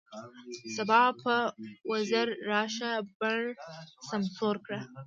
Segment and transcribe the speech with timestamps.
[0.63, 1.35] د سبا په
[1.91, 3.39] وزر راشه، بڼ
[4.09, 4.79] سمسور کړه